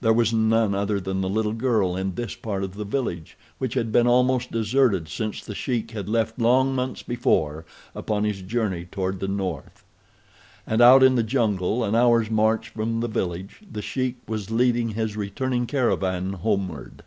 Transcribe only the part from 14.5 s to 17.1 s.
leading his returning caravan homeward.